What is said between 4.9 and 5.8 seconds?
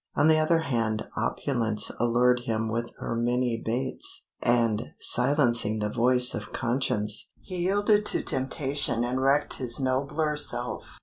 silencing